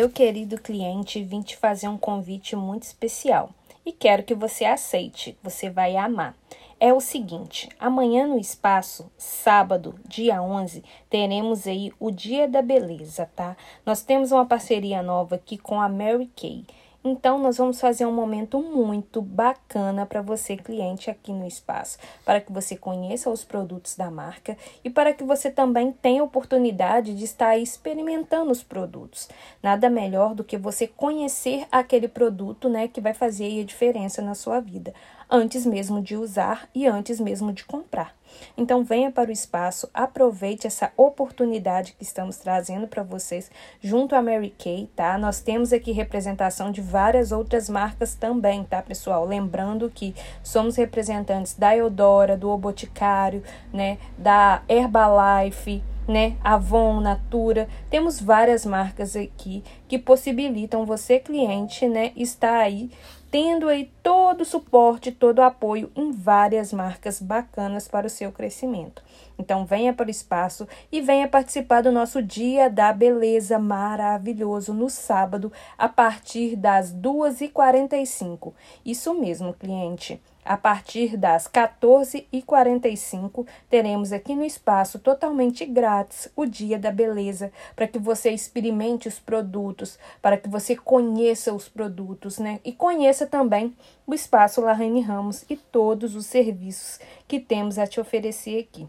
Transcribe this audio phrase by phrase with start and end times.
[0.00, 3.50] Meu querido cliente, vim te fazer um convite muito especial
[3.84, 6.34] e quero que você aceite, você vai amar.
[6.80, 13.28] É o seguinte, amanhã no espaço, sábado, dia 11, teremos aí o Dia da Beleza,
[13.36, 13.54] tá?
[13.84, 16.64] Nós temos uma parceria nova aqui com a Mary Kay.
[17.02, 22.42] Então, nós vamos fazer um momento muito bacana para você, cliente, aqui no espaço, para
[22.42, 24.54] que você conheça os produtos da marca
[24.84, 29.30] e para que você também tenha oportunidade de estar experimentando os produtos.
[29.62, 34.34] Nada melhor do que você conhecer aquele produto, né, que vai fazer a diferença na
[34.34, 34.92] sua vida
[35.30, 38.14] antes mesmo de usar e antes mesmo de comprar.
[38.56, 44.22] Então venha para o espaço, aproveite essa oportunidade que estamos trazendo para vocês junto à
[44.22, 45.16] Mary Kay, tá?
[45.18, 49.24] Nós temos aqui representação de várias outras marcas também, tá, pessoal?
[49.24, 53.42] Lembrando que somos representantes da Eudora, do O Boticário,
[53.72, 56.36] né, da Herbalife, né?
[56.42, 62.90] Avon, Natura, temos várias marcas aqui que possibilitam você cliente, né, estar aí
[63.30, 68.32] tendo aí todo o suporte, todo o apoio em várias marcas bacanas para o seu
[68.32, 69.02] crescimento.
[69.38, 74.90] Então venha para o espaço e venha participar do nosso Dia da Beleza maravilhoso no
[74.90, 78.52] sábado a partir das 2h45.
[78.84, 80.20] Isso mesmo, cliente.
[80.44, 87.86] A partir das 14h45, teremos aqui no espaço totalmente grátis o Dia da Beleza, para
[87.86, 92.58] que você experimente os produtos, para que você conheça os produtos, né?
[92.64, 98.00] E conheça também o espaço Larraine Ramos e todos os serviços que temos a te
[98.00, 98.88] oferecer aqui.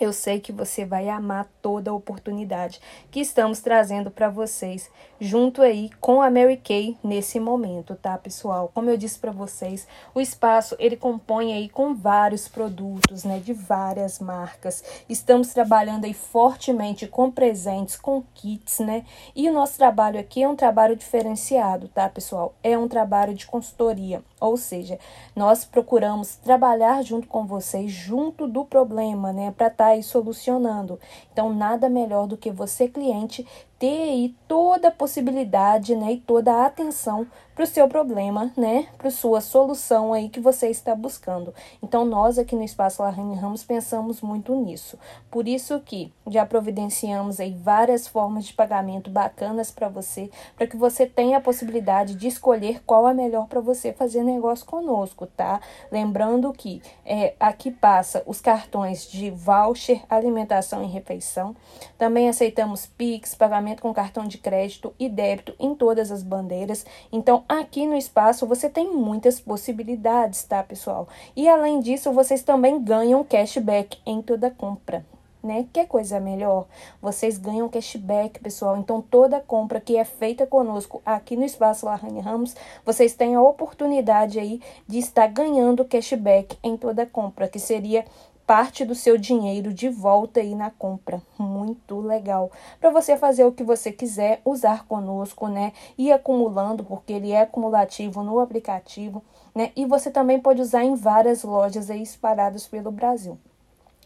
[0.00, 4.90] Eu sei que você vai amar toda a oportunidade que estamos trazendo para vocês,
[5.20, 8.70] junto aí com a Mary Kay nesse momento, tá, pessoal?
[8.74, 13.52] Como eu disse para vocês, o espaço ele compõe aí com vários produtos, né, de
[13.52, 14.82] várias marcas.
[15.08, 19.04] Estamos trabalhando aí fortemente com presentes, com kits, né?
[19.36, 22.54] E o nosso trabalho aqui é um trabalho diferenciado, tá, pessoal?
[22.62, 24.98] É um trabalho de consultoria, ou seja,
[25.36, 30.98] nós procuramos trabalhar junto com vocês, junto do problema, né, para estar tá aí solucionando.
[31.32, 33.46] Então, nada melhor do que você, cliente,
[33.82, 38.86] ter aí toda a possibilidade, né, e toda a atenção para o seu problema, né,
[38.96, 41.52] para sua solução aí que você está buscando.
[41.82, 44.96] Então, nós aqui no Espaço Larraine Ramos pensamos muito nisso.
[45.30, 50.76] Por isso que já providenciamos aí várias formas de pagamento bacanas para você, para que
[50.76, 55.60] você tenha a possibilidade de escolher qual é melhor para você fazer negócio conosco, tá?
[55.90, 61.54] Lembrando que é, aqui passa os cartões de voucher, alimentação e refeição.
[61.98, 66.84] Também aceitamos Pix, pagamento pagamento com cartão de crédito e débito em todas as bandeiras.
[67.10, 71.08] Então, aqui no espaço você tem muitas possibilidades, tá, pessoal?
[71.34, 75.04] E além disso, vocês também ganham cashback em toda compra.
[75.42, 75.66] Né?
[75.72, 76.66] Que coisa melhor?
[77.00, 78.76] Vocês ganham cashback, pessoal.
[78.76, 82.54] Então, toda compra que é feita conosco aqui no Espaço Larraine Ramos,
[82.86, 88.04] vocês têm a oportunidade aí de estar ganhando cashback em toda compra, que seria
[88.46, 91.22] parte do seu dinheiro de volta aí na compra.
[91.38, 92.50] Muito legal.
[92.80, 95.72] Para você fazer o que você quiser, usar conosco, né?
[95.96, 99.22] E acumulando, porque ele é acumulativo no aplicativo,
[99.54, 99.72] né?
[99.76, 103.38] E você também pode usar em várias lojas aí espalhadas pelo Brasil.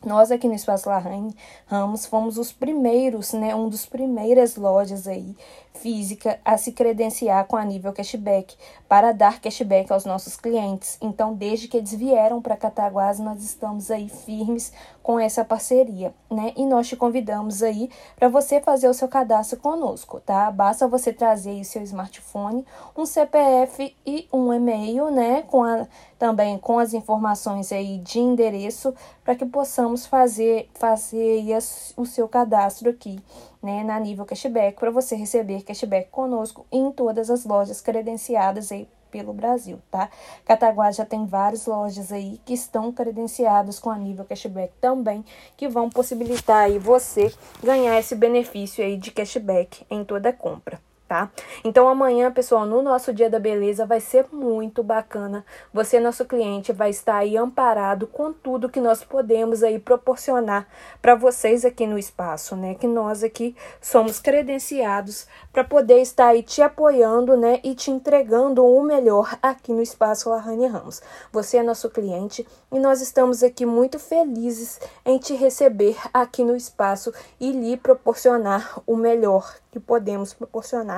[0.05, 1.35] Nós aqui no Espaço Larraine
[1.67, 5.35] Ramos fomos os primeiros, né, um dos primeiras lojas aí
[5.77, 8.57] física a se credenciar com a nível cashback
[8.89, 10.97] para dar cashback aos nossos clientes.
[11.01, 16.53] Então, desde que eles vieram para Cataguás, nós estamos aí firmes com essa parceria, né?
[16.57, 20.51] E nós te convidamos aí para você fazer o seu cadastro conosco, tá?
[20.51, 22.65] Basta você trazer aí seu smartphone,
[22.97, 25.87] um CPF e um e-mail, né, com a
[26.19, 28.95] também com as informações aí de endereço
[29.25, 31.51] para que possamos fazer fazer aí
[31.97, 33.19] o seu cadastro aqui
[33.63, 38.89] né, na nível cashback para você receber cashback conosco em todas as lojas credenciadas aí
[39.11, 40.11] pelo Brasil, tá?
[40.45, 45.25] Cataguá já tem várias lojas aí que estão credenciadas com a nível cashback também,
[45.57, 51.31] que vão possibilitar aí você ganhar esse benefício aí de cashback em toda compra tá?
[51.65, 55.45] Então amanhã, pessoal, no nosso Dia da Beleza vai ser muito bacana.
[55.73, 60.67] Você, nosso cliente, vai estar aí amparado com tudo que nós podemos aí proporcionar
[61.01, 62.75] para vocês aqui no espaço, né?
[62.75, 67.61] Que nós aqui somos credenciados para poder estar aí te apoiando, né?
[67.63, 71.01] E te entregando o melhor aqui no espaço Larrane Ramos.
[71.33, 76.57] Você é nosso cliente e nós estamos aqui muito felizes em te receber aqui no
[76.57, 80.96] espaço e lhe proporcionar o melhor que podemos proporcionar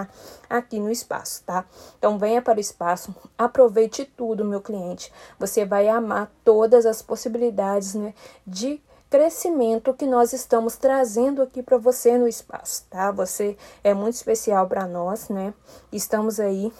[0.50, 1.64] aqui no espaço, tá?
[1.98, 5.10] Então venha para o espaço, aproveite tudo, meu cliente.
[5.38, 8.12] Você vai amar todas as possibilidades, né,
[8.46, 13.10] de crescimento que nós estamos trazendo aqui para você no espaço, tá?
[13.12, 15.54] Você é muito especial para nós, né?
[15.90, 16.70] Estamos aí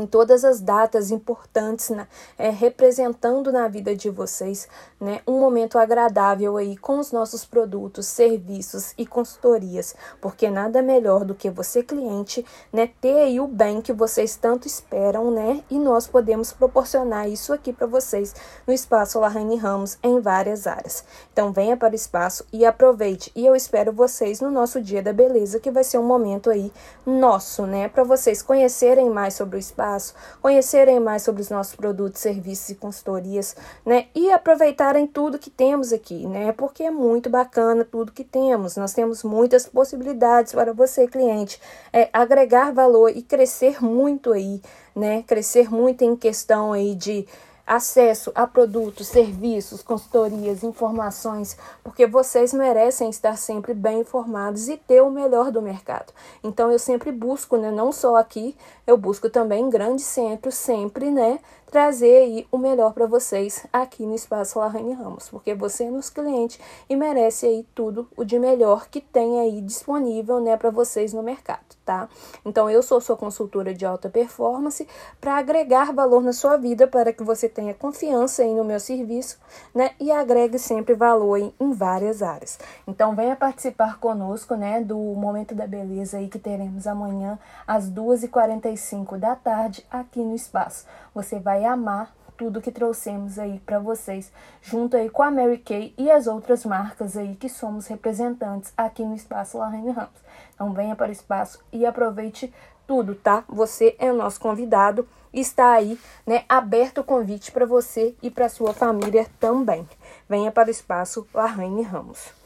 [0.00, 2.06] em todas as datas importantes, né,
[2.38, 4.68] é, representando na vida de vocês
[5.00, 11.24] né, um momento agradável aí com os nossos produtos, serviços e consultorias, porque nada melhor
[11.24, 15.78] do que você, cliente, né, ter aí o bem que vocês tanto esperam, né, e
[15.78, 18.34] nós podemos proporcionar isso aqui para vocês
[18.66, 21.04] no Espaço Larraine Ramos em várias áreas.
[21.32, 25.12] Então venha para o espaço e aproveite, e eu espero vocês no nosso Dia da
[25.12, 26.72] Beleza, que vai ser um momento aí
[27.04, 31.74] nosso, né, para vocês conhecerem mais sobre o espaço espaço, conhecerem mais sobre os nossos
[31.74, 33.54] produtos, serviços e consultorias,
[33.84, 34.06] né?
[34.14, 36.52] E aproveitarem tudo que temos aqui, né?
[36.52, 38.76] Porque é muito bacana tudo que temos.
[38.76, 41.60] Nós temos muitas possibilidades para você, cliente,
[41.92, 44.60] é, agregar valor e crescer muito aí,
[44.96, 45.22] né?
[45.26, 47.26] Crescer muito em questão aí de
[47.66, 55.00] acesso a produtos, serviços, consultorias, informações, porque vocês merecem estar sempre bem informados e ter
[55.00, 56.12] o melhor do mercado.
[56.42, 58.56] Então eu sempre busco, né, não só aqui,
[58.86, 61.38] eu busco também em grandes centros, sempre, né,
[61.74, 66.12] trazer aí o melhor para vocês aqui no Espaço Larraine Ramos, porque você é nosso
[66.12, 71.12] cliente e merece aí tudo o de melhor que tem aí disponível, né, para vocês
[71.12, 72.08] no mercado, tá?
[72.44, 74.86] Então eu sou sua consultora de alta performance
[75.20, 79.38] para agregar valor na sua vida para que você tenha confiança aí no meu serviço,
[79.74, 82.58] né, e agregue sempre valor em, várias áreas.
[82.86, 89.16] Então venha participar conosco, né, do Momento da Beleza aí que teremos amanhã às 2h45
[89.18, 90.84] da tarde aqui no espaço.
[91.14, 94.32] Você vai amar tudo que trouxemos aí para vocês,
[94.62, 99.04] junto aí com a Mary Kay e as outras marcas aí que somos representantes aqui
[99.04, 100.24] no Espaço Lorraine Ramos.
[100.54, 102.52] Então venha para o espaço e aproveite
[102.86, 103.44] tudo, tá?
[103.48, 105.06] Você é o nosso convidado
[105.40, 109.88] está aí, né, aberto o convite para você e para sua família também.
[110.28, 112.43] Venha para o Espaço Lorraine Ramos.